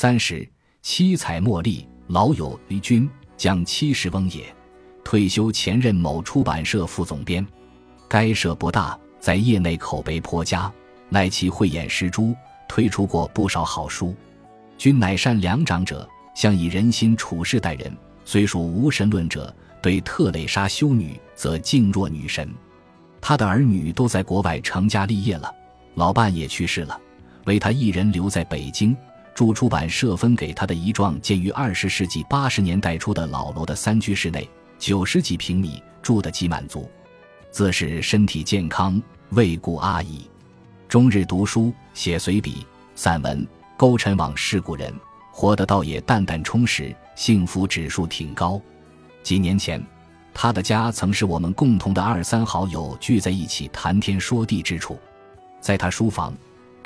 [0.00, 0.48] 三十
[0.80, 3.06] 七彩茉莉，老友李君
[3.36, 4.46] 将七十翁也。
[5.04, 7.46] 退休前任某出版社副总编。
[8.08, 10.72] 该社不大，在业内口碑颇佳，
[11.10, 12.34] 乃其慧眼识珠，
[12.66, 14.16] 推出过不少好书。
[14.78, 17.94] 君乃善良长者，向以人心处事待人。
[18.24, 22.50] 虽属无神论者，对特蕾莎修女则敬若女神。
[23.20, 25.54] 他的儿女都在国外成家立业了，
[25.96, 26.98] 老伴也去世了，
[27.44, 28.96] 唯他一人留在北京。
[29.34, 36.90] 驻出版社分给他的遗状，建于二十世纪八十年代初的老楼的三居室内，九十几平米，住得极满足。
[37.50, 40.28] 自是身体健康，未故阿姨，
[40.88, 43.46] 终日读书写随笔、散文，
[43.76, 44.94] 勾陈往事故人，
[45.32, 48.60] 活得倒也淡淡充实，幸福指数挺高。
[49.22, 49.82] 几年前，
[50.32, 54.98] 他的家曾是我们共同的二三好友聚在一起谈天说地之处，
[55.60, 56.32] 在他书房。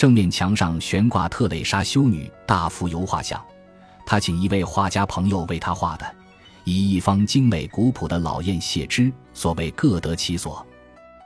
[0.05, 3.43] 正面墙上悬挂特蕾莎修女大幅油画像，
[4.05, 6.05] 他请一位画家朋友为他画的，
[6.65, 10.63] 以一方精美古朴的老燕写之，所谓各得其所。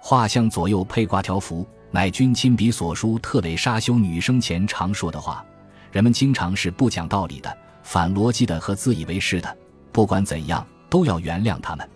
[0.01, 5.45] 画像左右配挂条幅，乃君亲笔所书特蕾莎修女生前常说的话。
[5.91, 9.57] 人们经常是不讲道理的、反逻辑的和自以为是的，
[9.91, 11.91] 不管怎样都要原谅他们。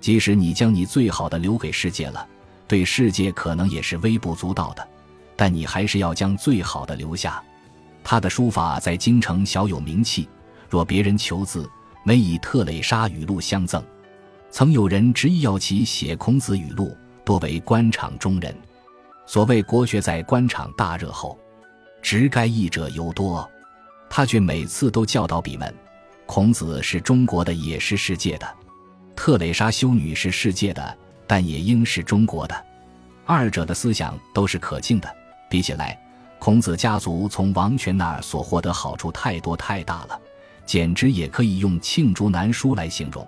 [0.00, 2.24] 即使你将你最好的留给世界了，
[2.68, 4.88] 对世界可能也是微不足道的。
[5.40, 7.42] 但你还是要将最好的留下。
[8.04, 10.28] 他的书法在京城小有名气，
[10.68, 11.66] 若别人求字，
[12.04, 13.82] 每以特蕾莎语录相赠。
[14.50, 18.54] 曾有人执意要其写孔子语录，多为官场中人。
[19.24, 21.38] 所谓国学在官场大热后，
[22.02, 23.50] 执该译者尤多，
[24.10, 25.74] 他却每次都教导笔们：
[26.26, 28.46] 孔子是中国的，也是世界的；
[29.16, 32.66] 特蕾莎修女是世界的，但也应是中国的。
[33.24, 35.16] 二者的思想都是可敬的。
[35.50, 35.98] 比起来，
[36.38, 40.18] 孔子家族从王权那儿所获得好处太多太大了，
[40.64, 43.26] 简直也可以用罄竹难书来形容。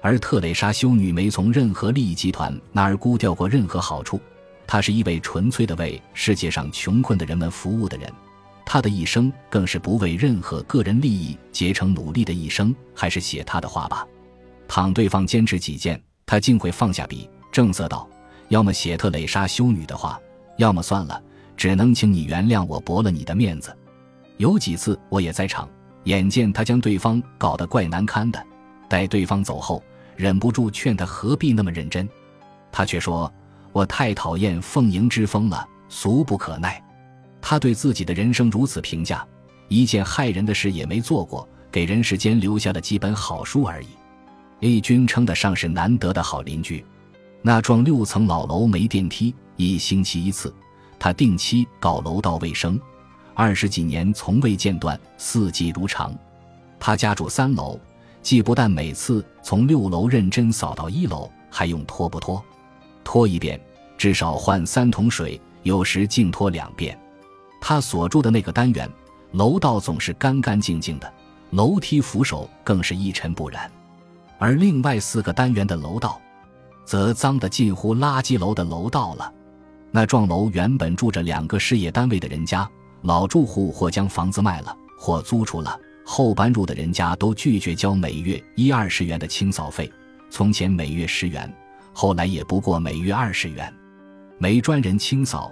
[0.00, 4.20] 而特蕾莎修女没从任何利益集团那儿估掉过任何好处，
[4.64, 8.08] 她是一位纯粹的为世界上穷困的人们服务的人。
[8.64, 12.72] 她的一生更是不为任何个人利益竭诚努力的一生。
[12.94, 14.06] 还是写她的话吧，
[14.68, 18.08] 倘对方坚持己见，他竟会放下笔，正色道
[18.48, 20.20] ：“要么写特蕾莎修女的话，
[20.58, 21.20] 要么算了。”
[21.58, 23.76] 只能请你原谅我驳了你的面子。
[24.36, 25.68] 有几次我也在场，
[26.04, 28.42] 眼见他将对方搞得怪难堪的，
[28.88, 29.82] 待对方走后，
[30.16, 32.08] 忍不住劝他何必那么认真，
[32.70, 33.30] 他却说
[33.72, 36.80] ：“我太讨厌凤迎之风了，俗不可耐。”
[37.42, 39.26] 他对自己的人生如此评价：
[39.66, 43.88] 一件害人的事也没做过，给人世间留下了几本好书而已。
[44.60, 46.84] A 君称得上是难得的好邻居。
[47.42, 50.52] 那幢六层老楼没电梯，一星期一次。
[50.98, 52.80] 他定期搞楼道卫生，
[53.34, 56.12] 二十几年从未间断，四季如常。
[56.80, 57.78] 他家住三楼，
[58.22, 62.42] 既不但每次从六楼认真扫到一楼，还用拖不拖，
[63.04, 63.60] 拖一遍
[63.96, 66.98] 至少换三桶水，有时净拖两遍。
[67.60, 68.90] 他所住的那个单元，
[69.32, 71.12] 楼道总是干干净净的，
[71.50, 73.70] 楼梯扶手更是一尘不染，
[74.38, 76.20] 而另外四个单元的楼道，
[76.84, 79.32] 则脏得近乎垃圾楼的楼道了。
[79.90, 82.68] 那幢楼原本住着两个事业单位的人家，
[83.02, 89.90] 老住户或将房子卖了，或租出了，后搬入的人家都拒绝交每月一二十元的清扫费。
[90.30, 91.50] 从前每月十元，
[91.92, 93.72] 后来也不过每月二十元，
[94.36, 95.50] 没专人清扫，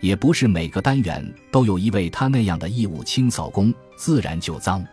[0.00, 4.84] 也不是每个单元都有一位他那样的义务清扫工，自然就脏，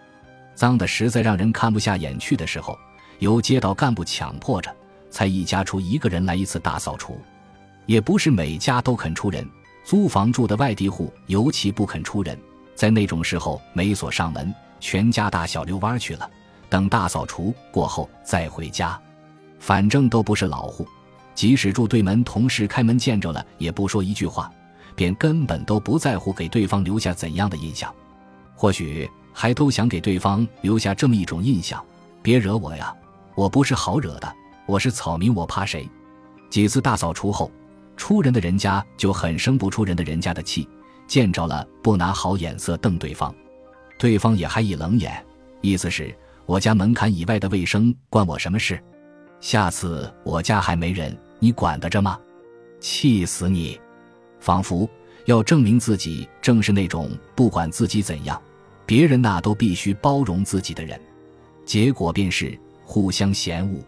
[0.53, 2.77] 脏的实在让人看不下眼去的时候，
[3.17, 4.73] 由街道干部强迫着，
[5.09, 7.17] 才一家出一个人来一次大扫除。
[7.85, 9.47] 也不是每家都肯出人，
[9.83, 12.39] 租房住的外地户尤其不肯出人，
[12.75, 16.29] 在那种时候没锁上门，全家大小遛弯去了，
[16.69, 18.99] 等大扫除过后再回家，
[19.59, 20.87] 反正都不是老户，
[21.35, 24.51] 即使住对门同事开门见着了也不说一句话，
[24.95, 27.93] 便根本都不在乎给对方留下怎样的印象，
[28.55, 31.83] 或许还都想给对方留下这么一种印象：
[32.21, 32.95] 别惹我呀，
[33.35, 34.33] 我不是好惹的，
[34.65, 35.89] 我是草民，我怕谁？
[36.49, 37.51] 几次大扫除后。
[37.95, 40.67] 出人的人家就很生不出人的人家的气，
[41.07, 43.33] 见着了不拿好眼色瞪对方，
[43.97, 45.23] 对方也还一冷眼，
[45.61, 46.13] 意思是
[46.45, 48.81] 我家门槛以外的卫生关我什么事？
[49.39, 52.19] 下次我家还没人，你管得着吗？
[52.79, 53.79] 气死你！
[54.39, 54.89] 仿佛
[55.25, 58.41] 要证明自己正是那种不管自己怎样，
[58.85, 60.99] 别人那都必须包容自己的人，
[61.65, 63.79] 结果便是互相嫌恶，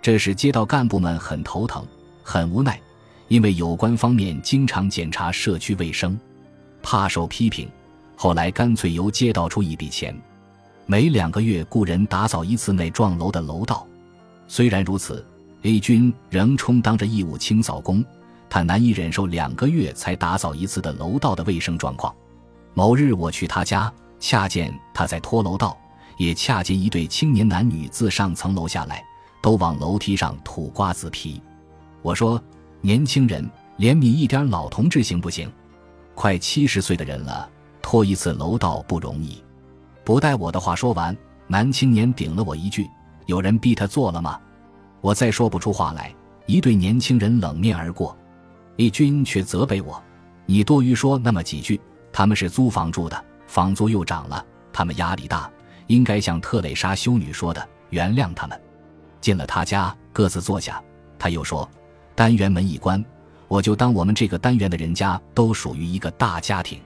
[0.00, 1.84] 这使街道干部们很头疼，
[2.22, 2.80] 很无奈。
[3.28, 6.18] 因为有关方面经常检查社区卫生，
[6.82, 7.68] 怕受批评，
[8.16, 10.18] 后来干脆由街道出一笔钱，
[10.86, 13.86] 每两个月雇人打扫一次那幢楼的楼道。
[14.46, 15.24] 虽然如此
[15.62, 18.04] ，A 军仍充当着义务清扫工。
[18.50, 22.14] 他难以忍受两个月才打扫一次的楼道的卫生状况。
[22.72, 25.76] 某日我去他家，恰见他在拖楼道，
[26.16, 29.04] 也恰见一对青年男女自上层楼下来，
[29.42, 31.42] 都往楼梯上吐瓜子皮。
[32.00, 32.42] 我说
[32.80, 33.44] ：“年轻人，
[33.78, 35.50] 怜悯一点老同志行不行？
[36.14, 37.48] 快七十岁的人了，
[37.82, 39.42] 拖一次楼道不容易。”
[40.04, 41.16] 不待我的话说完，
[41.46, 42.88] 男青年顶了我一句
[43.26, 44.40] ：“有人逼他做了吗？”
[45.02, 46.14] 我再说不出话来，
[46.46, 48.16] 一对年轻人冷面而过。
[48.76, 50.02] 义军却责备我
[50.46, 51.80] ：“你多余说那么几句。
[52.12, 55.50] 他们是租房住的，房租又涨了，他们压力大，
[55.88, 58.58] 应该像特蕾莎修女说的，原谅他们。”
[59.20, 60.82] 进了他家，各自坐下。
[61.18, 61.68] 他又说
[62.18, 63.02] ：“单元门一关，
[63.46, 66.80] 我就当我们这个单元的人家都属于一个大家庭，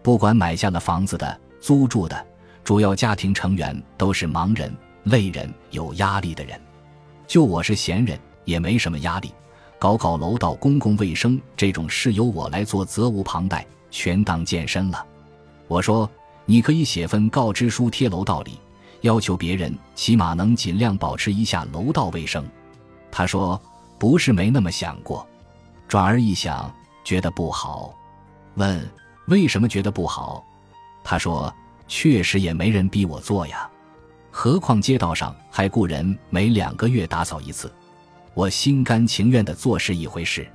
[0.00, 2.26] 不管买下了房子的、租住的，
[2.64, 6.58] 主要家庭成员都是盲人、累人、有压力的人。
[7.26, 9.30] 就我是闲人，也没什么压力。”
[9.78, 15.04] 搞搞楼道公共卫生这种事由我来做，责无旁贷，全当健身了。
[15.68, 16.08] 我说，
[16.46, 18.58] 你可以写份告知书贴楼道里，
[19.02, 22.42] 要求别人起码能尽量保持一下楼道卫生。
[23.10, 23.60] 他说，
[24.02, 25.24] 不是没那么想过，
[25.86, 27.94] 转而一想，觉得不好。
[28.56, 28.90] 问
[29.28, 30.44] 为什么觉得不好？
[31.04, 31.54] 他说，
[31.86, 33.70] 确实也没人逼我做呀，
[34.32, 37.72] 何况街道上还雇人每两个月打扫一次。
[38.34, 40.50] 我心甘情愿的做是一回事，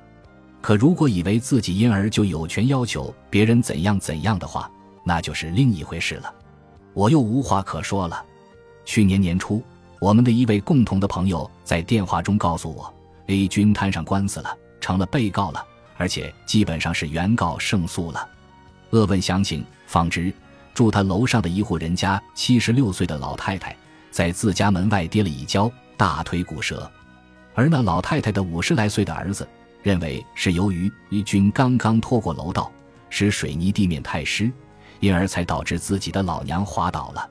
[0.60, 4.70] 可如果以为自己因而就有权要求别人怎样怎样的话，
[5.04, 6.30] 那就是另一回事了。
[6.92, 8.22] 我又无话可说了。
[8.84, 9.62] 去年年初，
[10.02, 12.92] 我们的一位共同的朋友在电话中告诉我
[13.28, 15.64] ，A 君摊上官司了，成了被告了，
[15.96, 18.28] 而且基本上是原告胜诉了。
[18.90, 20.32] 恶问详情，方知
[20.74, 23.74] 住他楼上的一户人家七十六岁的老太太，
[24.10, 26.90] 在自家门外跌了一跤，大腿骨折。
[27.54, 29.46] 而那老太太的五十来岁的儿子
[29.82, 32.70] 认为是由于义军刚刚拖过楼道，
[33.10, 34.50] 使水泥地面太湿，
[35.00, 37.28] 因而才导致自己的老娘滑倒了。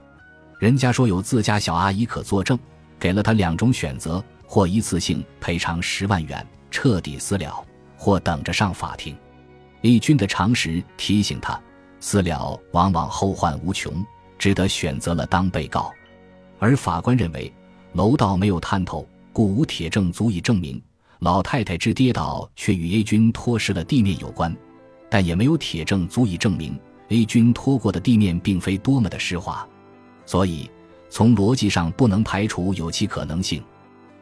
[0.60, 2.60] 人家说有自家小阿姨可作证，
[3.00, 7.64] 给了他两种选择：或一次性赔偿十万元，彻底私了；
[7.96, 9.16] 或等着上法庭。
[9.84, 11.62] A 军的常识提醒他，
[12.00, 14.04] 私了往往后患无穷，
[14.40, 15.94] 只得选择了当被告。
[16.58, 17.54] 而法官认为，
[17.94, 19.08] 楼道没有探头。
[19.34, 20.82] 故无铁证足以证明
[21.20, 24.56] 老太太之跌倒却与 A 君拖湿了地面有关，
[25.12, 26.76] 但也没有铁证足以证明
[27.10, 29.64] A 君拖过的地面并非多么的湿滑，
[30.26, 30.68] 所以
[31.08, 33.64] 从逻辑上不能排除有其可能性。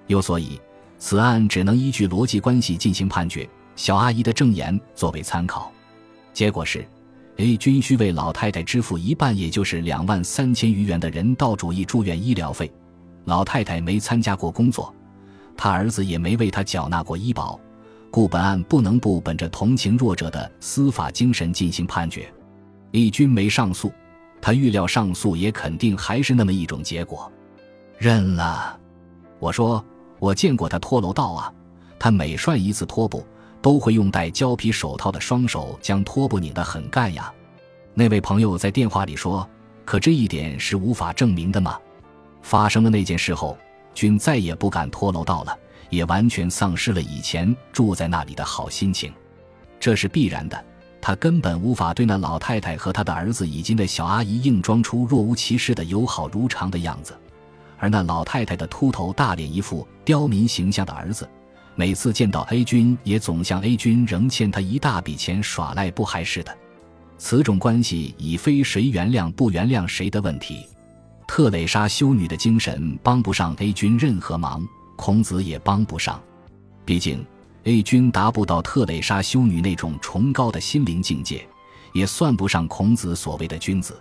[0.07, 0.59] 又所以，
[0.97, 5.71] 此案只能依据逻辑关系进行判决，小阿姨的证言作为参考。
[6.33, 6.85] 结果是
[7.37, 12.71] ，A 君需为老太太支付一半，也就是两万三千余元的人道主义住院医疗费。
[13.25, 14.93] 老太太没参加过工作。
[15.57, 17.59] 他儿子也没为他缴纳过医保，
[18.11, 22.31] 故本案不能不本着同情弱者的司法精神进行判决。
[22.91, 23.91] 义军没上诉，
[24.41, 27.31] 他预料上诉也肯定还是那么一种结果，
[27.97, 28.77] 认了。
[29.39, 29.83] 我说
[30.19, 31.53] 我见过他拖楼道啊，
[31.99, 33.25] 他每涮一次拖布，
[33.61, 37.33] 都会用戴胶皮手套的双手将拖布拧得很干呀。
[37.93, 39.47] 那位朋友在电话里说
[39.85, 41.79] ：“可这一点是无法证明的吗？”
[42.41, 43.57] 发生了那件事后。
[43.93, 45.57] 君再也不敢拖楼道了，
[45.89, 49.09] 也完全丧失了以前住在那里的好心情，
[49.79, 50.65] 这是必然的。
[51.01, 57.17] 他根本无法对那老太太和他的儿子以及那小阿姨硬装出若无其事的友好如常的样子，
[57.77, 61.29] 而那老太太的秃头大脸一副刁民形象的儿子，
[61.75, 66.57] 每次见到 A 君也总像 A 君仍欠他一大笔钱耍赖不还似的。
[67.17, 70.67] 此种关系已非谁原谅不原谅谁的问题。
[71.27, 74.65] 特蕾莎修女的精神帮不上 A 君任何忙，
[74.95, 76.21] 孔子也帮不上。
[76.83, 77.25] 毕竟
[77.63, 81.47] A 君达不到特蕾莎修女那种崇高的心灵境界，
[81.93, 83.99] 也算不上孔子所谓的君子。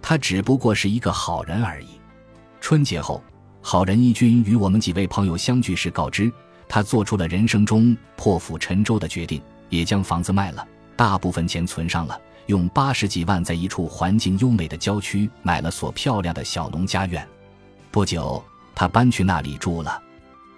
[0.00, 1.88] 他只不过是一个好人而已。
[2.62, 3.20] 春节后，
[3.60, 6.32] 好人一军与我们几位朋友相聚时告知，
[6.68, 10.64] 他做出了人生中破釜沉舟的决定，也将房子卖了，
[10.96, 12.18] 大部分钱存上了。
[12.46, 17.26] 用八十几万在一处环境优美的郊区买了所漂亮的小农家院，
[17.90, 18.42] 不久
[18.76, 20.00] 他搬去那里住了，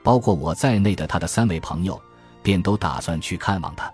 [0.02, 2.00] 包括我在内的他的三位朋友
[2.42, 3.90] 便都打算去看望他，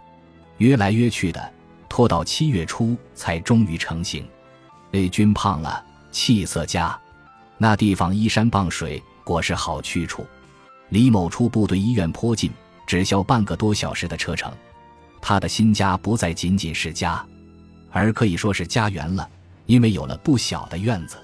[0.59, 1.53] 约来约去的，
[1.89, 4.29] 拖到七月初才终于成行。
[4.91, 6.99] A 君胖了，气色佳，
[7.63, 10.27] 那地方依山傍水，果是好去处，
[10.89, 12.51] 离某处部队医院颇近，
[12.87, 14.51] 只消半个多小时的车程。
[15.21, 17.23] 他的新家不再仅仅是家。
[17.91, 19.29] 而可以说是家园了，
[19.67, 21.19] 因为有了不小的院子。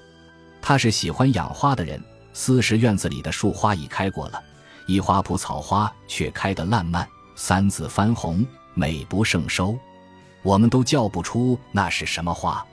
[0.61, 1.99] 他是喜欢养花的人，
[2.33, 4.39] 四时院子里的树花已开过了，
[4.85, 9.75] 一花圃草花却开得烂漫，三字翻红，美不胜收。
[10.43, 12.63] 我们都叫不出那是什么花。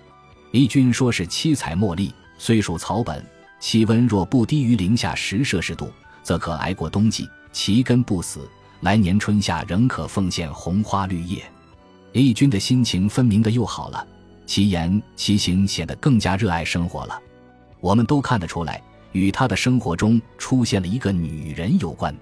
[0.53, 3.25] 义军说是七彩茉莉，虽属草本，
[3.65, 5.91] 气温若不低于零下十摄氏度，
[6.23, 8.47] 则可挨过冬季，其根不死，
[8.81, 11.43] 来年春夏仍可奉献红花绿叶。
[12.13, 14.07] 义军的心情分明的又好了，
[14.45, 17.19] 其言其行显得更加热爱生活了。
[17.81, 22.15] 我们都看得出来，与他的生活中出现了一个女人有关。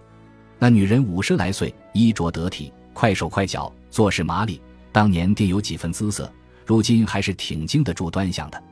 [0.60, 4.62] 那女人五十来岁，衣着得体，快手快脚，做事麻利。
[4.92, 6.32] 当年定有几分姿色，
[6.64, 8.62] 如今还是挺经得住端详的。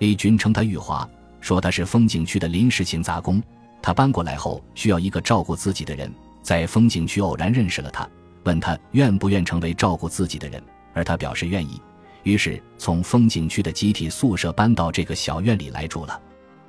[0.00, 1.08] 李军称她玉华，
[1.40, 3.42] 说他是风景区的临时勤杂工。
[3.82, 8.08] 他搬过来后需要一个照顾自己的人，在风景区偶然认识了他，
[8.44, 11.80] 问他愿不愿成为照顾自己的人，而他表示愿意。
[12.22, 16.20] 于是从风景区的集体宿舍搬到这个小院里来住了。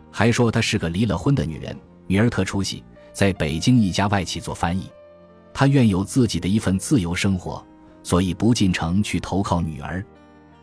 [0.09, 4.89] 还说她是个离了婚的女人，女儿特出息，在北京一家外企做翻译。
[5.53, 7.65] 她愿有自己的一份自由生活。
[8.03, 10.03] 所以不进城去投靠女儿。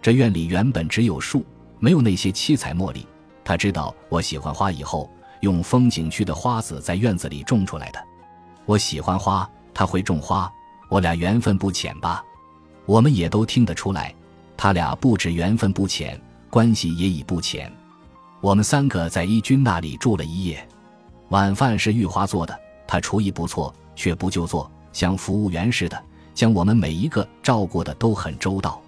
[0.02, 1.46] 这院里原本只有树，
[1.78, 3.06] 没有那些七彩茉莉。
[3.48, 7.98] 他知道我喜欢花，以后用风景区的花籽在院子里种出来的。
[8.66, 10.52] 我喜欢花，他会种花，
[10.90, 12.22] 我俩缘分不浅吧？
[12.84, 14.14] 我们也都听得出来，
[14.54, 17.72] 他俩不止缘分不浅，关系也已不浅。
[18.42, 20.68] 我们三个在一军那里住了一夜，
[21.30, 22.54] 晚饭是玉华做的，
[22.86, 25.98] 他厨艺不错，却不就做，像服务员似的。
[26.34, 28.78] 将我们每一个照顾的都很周到。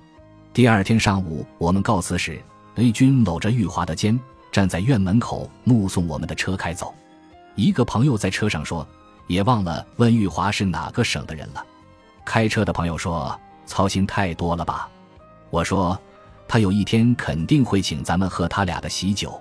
[0.53, 2.39] 第二天上午，我们告辞时
[2.75, 4.21] ，A 君搂着玉华的肩，
[4.53, 6.95] 站在院门口目送我们的车开走。
[7.55, 8.87] 一个朋友在车上说
[9.27, 11.65] ：“也忘了问玉华是哪个省的人了。”
[12.25, 14.89] 开车的朋友说：“操心太多了吧？”
[15.51, 15.99] 我说
[16.47, 19.41] ：“他有一天肯定会请咱们喝他俩的喜酒。”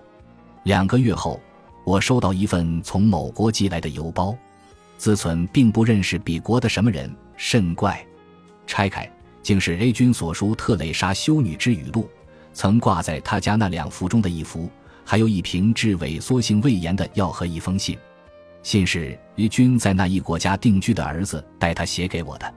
[0.64, 1.40] 两个月后，
[1.84, 4.36] 我收到一份从某国寄来的邮包，
[4.98, 7.14] 自存并不认识彼国的什么人。
[7.38, 8.06] 甚怪，
[8.68, 9.10] 拆开
[9.42, 12.10] 竟是 A 君所书特蕾莎修女之语录，
[12.54, 14.70] 曾挂在他家那两幅中的一幅，
[15.10, 17.98] 还有一瓶治萎缩性胃炎的药和一封信。
[18.62, 22.54] 信是 A 君在那一国家定居的儿子代他写给我的，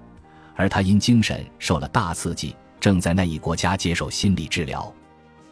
[0.55, 4.93] 而他因精神受了大刺激，正在那一国家接受心理治疗。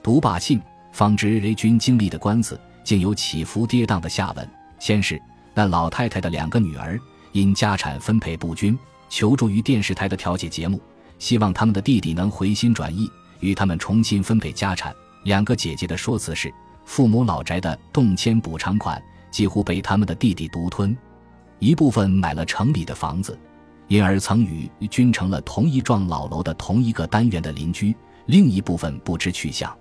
[0.03, 0.61] 读罢信，
[0.93, 4.47] 方知 A 君经历的官司竟有起伏跌宕的下文。
[4.79, 5.19] 先是
[5.55, 7.01] 那老太太的两个女儿
[7.33, 8.79] 因家产分配不均。
[9.09, 10.79] 求助于电视台的调解节目，
[11.19, 14.95] 希望他们的弟弟能回心转意，与他们重新分配家产。
[15.25, 16.53] 两个姐姐的说辞是，
[16.85, 20.97] 父母老宅的动迁补偿款几乎被他们的弟弟独吞，
[21.59, 23.39] 一部分买了城里的房子，
[23.89, 27.95] 因而曾与均成了同一幢老楼的同一个单元的邻居；
[28.27, 29.77] 另一部分不知去向。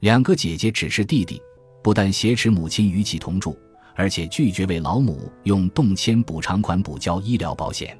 [0.00, 1.40] 两个姐姐指示弟弟，
[1.82, 3.56] 不但挟持母亲与其同住，
[3.94, 7.98] 而且拒绝为老母用动迁补偿款补交医疗保险。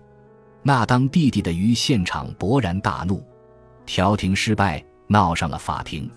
[0.63, 3.25] 那当弟弟的于现场勃然大怒，
[3.87, 6.11] 调停失败，闹上了法庭。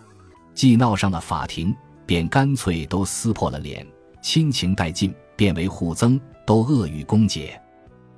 [0.54, 3.86] 既闹上了法庭，便干脆都撕破了脸，
[4.22, 7.50] 亲情殆尽，变为互憎，都恶语攻讦。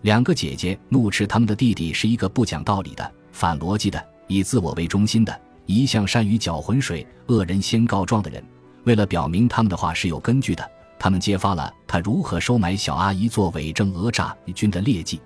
[0.01, 8.43] 两个姐姐怒斥他们的弟弟是一个不讲道理的、反逻辑的、以自我为中心的、一向善于搅浑水、恶人先告状的人。
[8.83, 15.19] 为了表明他们的话是有根据的，他们揭发了他如何收买小阿姨做伪证讹诈军的劣迹。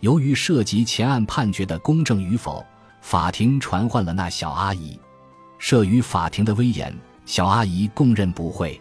[0.00, 2.64] 由于涉及前案判决的公正与否，
[3.00, 4.98] 法庭传唤了那小阿姨。
[5.60, 6.94] 慑于法庭的威严，
[7.26, 8.80] 小阿姨供认不讳。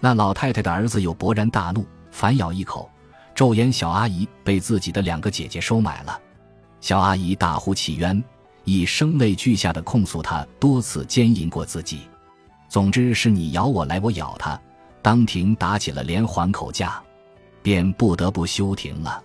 [0.00, 2.90] 那老太太的儿子又勃然大怒，反咬一口，
[3.34, 6.20] 咒言小阿姨被自己的两个姐姐收买了。
[6.80, 8.22] 小阿姨大呼起冤，
[8.64, 12.00] 以声泪俱下的控诉他多次奸淫过自己。
[12.68, 14.60] 总之是你咬我来，我咬他，
[15.00, 17.02] 当庭打起了连环口架，
[17.62, 19.22] 便不得不休庭了。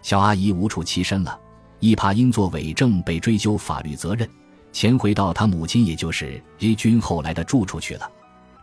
[0.00, 1.38] 小阿姨无处栖身了，
[1.80, 4.28] 一怕因作伪证被追究法律责任，
[4.74, 8.10] 潜回到他母亲，也就是义军后来的住处去了。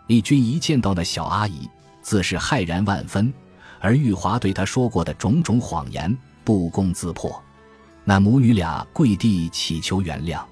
[0.08, 1.68] 义军一见到那小阿姨，
[2.01, 3.34] 自是骇然万分，
[3.80, 7.41] 而玉华对他说过的种种谎言不攻自破。
[8.03, 10.44] 那母女俩跪地祈求原谅。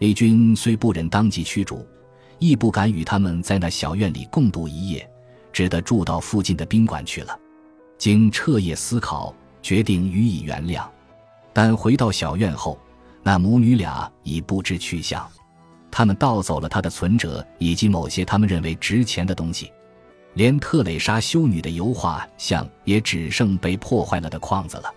[0.00, 1.84] 李军虽不忍当即驱逐，
[2.38, 5.10] 亦不敢与他们在那小院里共度一夜，
[5.50, 7.36] 只得住到附近的宾馆去了。
[7.98, 9.34] 经彻夜思考。
[9.62, 10.86] 决定予以原谅，
[11.52, 12.78] 但回到小院后，
[13.22, 15.28] 那母女俩已不知去向。
[15.90, 19.72] 他们盗走了他的存折以及某些他们认为值钱的东西，
[20.34, 24.94] 连特蕾莎修女的油画像也只剩被破坏了的框子了。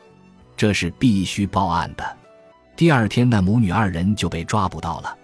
[0.55, 2.17] 这是必须报案的。
[2.75, 5.17] 第二天，那母女二人就被抓捕到了。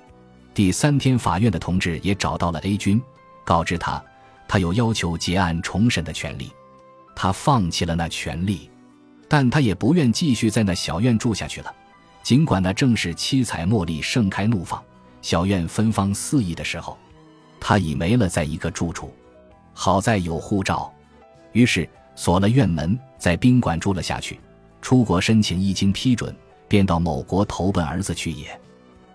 [0.53, 3.01] 第三天，法院的同志也找到了 A 君，
[3.45, 4.03] 告知他，
[4.47, 6.51] 他有要求结案重审的权利。
[7.15, 8.69] 他放弃了那权利，
[9.27, 11.73] 但他也不愿继续在那小院住下去了。
[12.21, 14.83] 尽管那正是七彩茉莉盛开怒放、
[15.21, 16.97] 小院芬芳四溢的时候，
[17.59, 19.11] 他已没了在一个住处。
[19.73, 20.91] 好在有护照，
[21.53, 24.39] 于是锁了院门，在宾馆住了下去。
[24.81, 26.35] 出国申请一经批准，
[26.67, 28.59] 便到某国投奔儿子去也。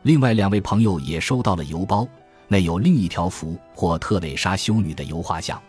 [0.02, 2.06] 另外两位朋友也收到了邮包，
[2.48, 5.60] 内有另一条符或特蕾莎修女的油画像。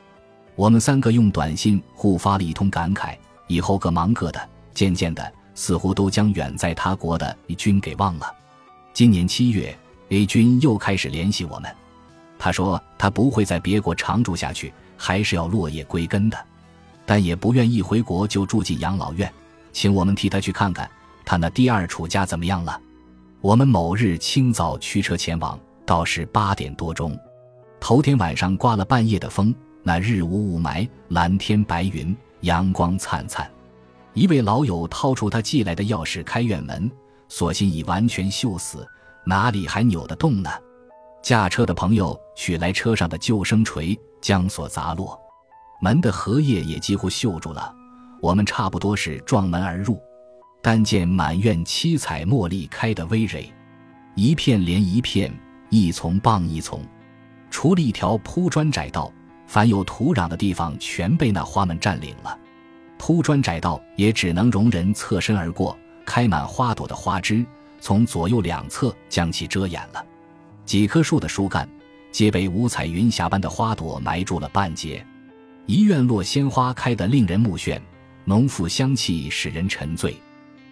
[0.55, 4.49] 我们三个用短信互发了一通感慨，以后各忙各的。
[4.73, 8.31] 渐渐的，似乎都将远在他国的 A 军给忘了。
[8.93, 9.75] 今年七月
[10.09, 11.75] ，A 军又开始联系我们。
[12.37, 16.37] 他说他不会在别国长住下去，还是要落叶归根的，
[17.05, 19.31] 但也不愿意回国就住进养老院，
[19.71, 20.89] 请我们替他去看看
[21.25, 22.79] 他那第二处家怎么样了。
[23.41, 27.17] 我们某日清早驱车前往，到时八点多钟。
[27.79, 33.49] 头天晚上刮了半夜的风，那日无雾霾，蓝天白云，阳光灿灿。
[34.15, 36.89] 一位老友掏出他寄来的钥匙开院门，
[37.27, 38.87] 所幸已完全锈死，
[39.25, 40.49] 哪里还扭得动呢？
[41.21, 45.19] 驾车的朋友取来车上的救生锤，将锁砸落，
[45.81, 47.73] 门的荷叶也几乎锈住了。
[48.21, 49.99] 我们差不多是撞门而入。
[50.61, 53.51] 但见满院七彩茉莉开得葳蕤，
[54.15, 55.31] 一片连一片，
[55.69, 56.81] 一丛傍一丛，
[57.51, 59.11] 除了一条铺砖窄道，
[59.45, 62.39] 凡有土壤的地方全被那花们占领了。
[62.97, 67.45] 铺砖窄道也只能容人侧身而过，开满花朵的花枝
[67.79, 70.05] 从左右两侧将其遮掩了。
[70.65, 71.69] 几棵树的树干
[72.11, 75.05] 皆被五彩云霞般的花朵埋住了半截。
[75.67, 77.79] 一院落鲜花开得令人目眩，
[78.23, 80.15] 浓馥香气使人沉醉。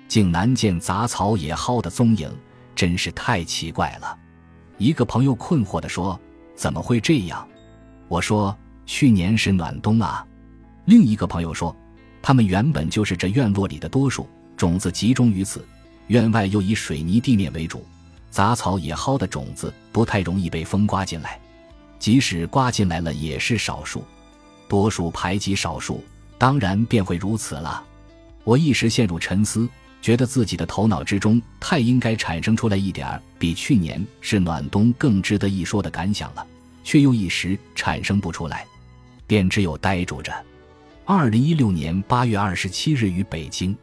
[0.07, 2.31] 竟难见杂草野蒿的踪影，
[2.75, 4.17] 真是太奇怪了。
[4.77, 6.19] 一个朋友困惑地说
[6.55, 7.47] ：“怎么会这样？”
[8.07, 10.25] 我说：“去年是暖冬啊。”
[10.85, 11.75] 另一个朋友说
[12.23, 15.63] ：“他们原本就是这院落里的多数，种子集中于此。
[16.07, 17.85] 院外又以水泥地面为主，
[18.31, 21.39] 杂草野蒿的种子不太容易被风刮进来，
[21.99, 24.03] 即使刮进来了，也是少数。
[24.67, 26.03] 多数排挤少数，
[26.37, 27.83] 当然便会如此了。”
[28.45, 29.69] 我一时陷入沉思。
[30.01, 36.45] 觉得自己的头脑之中太应该产生出来一点儿比去年是暖冬更值得一说的感想了，
[36.83, 38.65] 却又一时产生不出来，
[39.25, 40.33] 便只有呆住着。
[41.05, 43.75] 二零一六年八月二十七日于北京。